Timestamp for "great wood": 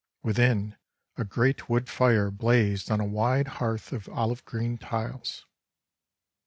1.23-1.87